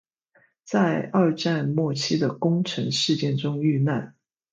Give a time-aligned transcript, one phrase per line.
[0.63, 4.15] 在二战末期的宫城事件中遇难。